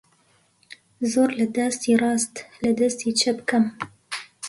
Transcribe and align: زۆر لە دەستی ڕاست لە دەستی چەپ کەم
زۆر 1.11 1.29
لە 1.39 1.45
دەستی 1.57 1.99
ڕاست 2.01 2.33
لە 2.63 2.71
دەستی 2.79 3.15
چەپ 3.19 3.37
کەم 3.49 3.65